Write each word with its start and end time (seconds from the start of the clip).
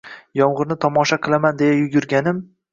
Yomg’irni 0.39 0.77
tomosha 0.87 1.21
qilaman 1.27 1.61
deya 1.63 1.79
yugurganim 1.79 2.45